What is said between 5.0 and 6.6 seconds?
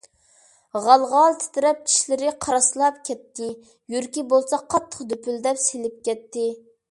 دۈپۈلدەپ سېلىپ كەتتى.